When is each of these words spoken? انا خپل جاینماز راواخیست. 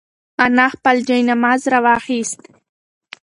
انا 0.43 0.67
خپل 0.73 0.97
جاینماز 1.07 1.61
راواخیست. 1.71 2.41